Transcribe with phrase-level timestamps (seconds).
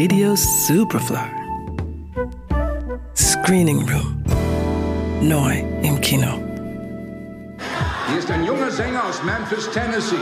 [0.00, 1.28] Radio Superfly.
[3.16, 4.22] Screening Room.
[5.20, 6.38] Neu im Kino.
[8.08, 10.14] Hier ist ein junger Sänger aus Memphis, Tennessee.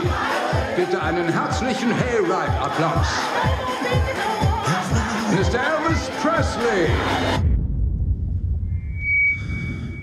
[0.75, 3.07] Bitte einen herzlichen Hayride-Applaus.
[5.33, 5.59] Mr.
[5.59, 6.89] Elvis Presley.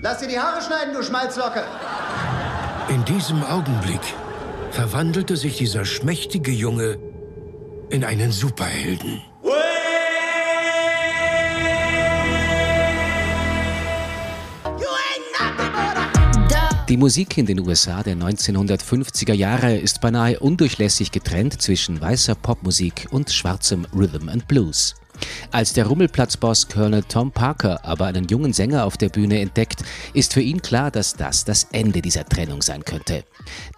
[0.01, 1.65] Lass dir die Haare schneiden, du Schmalzlocke.
[2.87, 4.13] In diesem Augenblick
[4.71, 6.97] verwandelte sich dieser schmächtige Junge
[7.89, 9.21] in einen Superhelden.
[16.87, 23.07] Die Musik in den USA der 1950er Jahre ist beinahe undurchlässig getrennt zwischen weißer Popmusik
[23.09, 24.93] und schwarzem Rhythm and Blues.
[25.49, 30.33] Als der Rummelplatzboss Colonel Tom Parker aber einen jungen Sänger auf der Bühne entdeckt, ist
[30.33, 33.23] für ihn klar, dass das das Ende dieser Trennung sein könnte.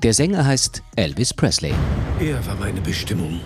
[0.03, 1.73] Der Sänger heißt Elvis Presley.
[2.19, 3.39] Er war meine Bestimmung.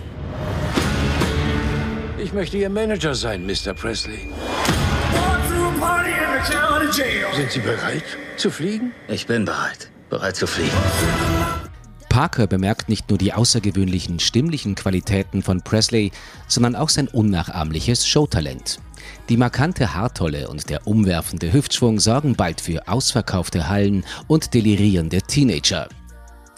[2.18, 3.74] Ich möchte Ihr Manager sein, Mr.
[3.74, 4.28] Presley.
[7.34, 8.04] Sind Sie bereit
[8.36, 8.92] zu fliegen?
[9.08, 9.90] Ich bin bereit.
[10.10, 10.70] Bereit zu fliegen.
[12.08, 16.12] Parker bemerkt nicht nur die außergewöhnlichen stimmlichen Qualitäten von Presley,
[16.48, 18.80] sondern auch sein unnachahmliches Showtalent.
[19.28, 25.88] Die markante Haartolle und der umwerfende Hüftschwung sorgen bald für ausverkaufte Hallen und delirierende Teenager.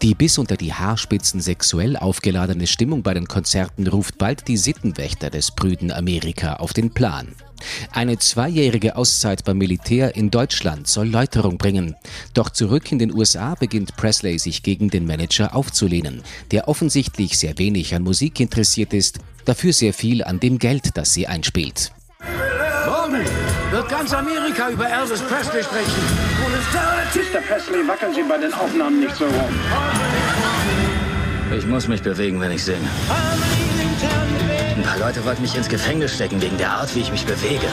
[0.02, 5.30] Die bis unter die Haarspitzen sexuell aufgeladene Stimmung bei den Konzerten ruft bald die Sittenwächter
[5.30, 7.34] des prüden Amerika auf den Plan.
[7.92, 11.94] Eine zweijährige Auszeit beim Militär in Deutschland soll Läuterung bringen.
[12.34, 17.58] Doch zurück in den USA beginnt Presley sich gegen den Manager aufzulehnen, der offensichtlich sehr
[17.58, 21.92] wenig an Musik interessiert ist, dafür sehr viel an dem Geld, das sie einspielt.
[22.86, 23.24] Morgen
[23.70, 26.34] wird ganz Amerika über Elvis Presley sprechen.
[27.34, 27.40] Mr.
[27.40, 29.54] Presley, wackeln Sie bei den Aufnahmen nicht so rum.
[31.56, 32.88] Ich muss mich bewegen, wenn ich singe.
[34.84, 37.66] Ein paar Leute wollten mich ins Gefängnis stecken wegen der Art, wie ich mich bewege.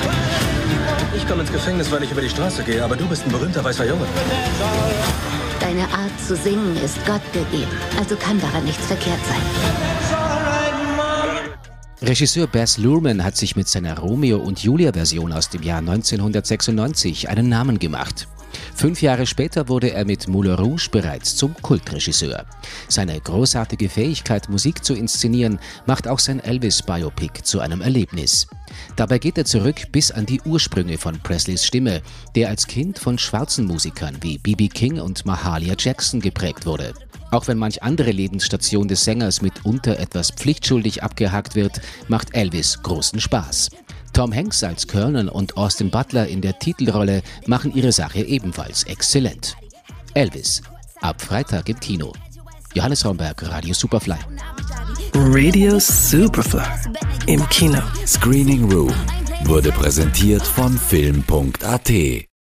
[1.14, 3.61] Ich komme ins Gefängnis, weil ich über die Straße gehe, aber du bist ein berühmter
[3.61, 4.05] weißer Junge.
[5.60, 9.42] Deine Art zu singen ist Gott gegeben, also kann daran nichts verkehrt sein.
[12.02, 17.27] Regisseur Baz Luhrmann hat sich mit seiner Romeo und Julia Version aus dem Jahr 1996
[17.27, 18.30] einen Namen gemacht.
[18.76, 22.45] Fünf Jahre später wurde er mit Moulin Rouge bereits zum Kultregisseur.
[22.88, 28.48] Seine großartige Fähigkeit, Musik zu inszenieren, macht auch sein Elvis-Biopic zu einem Erlebnis.
[28.95, 32.02] Dabei geht er zurück bis an die Ursprünge von Presleys Stimme,
[32.36, 34.68] der als Kind von schwarzen Musikern wie B.B.
[34.68, 36.94] King und Mahalia Jackson geprägt wurde.
[37.32, 41.80] Auch wenn manch andere Lebensstation des Sängers mitunter etwas pflichtschuldig abgehakt wird,
[42.10, 43.70] macht Elvis großen Spaß.
[44.14, 49.55] Tom Hanks als Colonel und Austin Butler in der Titelrolle machen ihre Sache ebenfalls exzellent.
[50.14, 50.61] Elvis,
[51.02, 52.11] ab Freitag im Kino.
[52.73, 54.17] Johannes Raumberg, Radio Superfly.
[55.14, 56.64] Radio Superfly.
[57.27, 57.82] Im Kino.
[58.05, 58.94] Screening Room
[59.45, 61.92] wurde präsentiert von Film.at.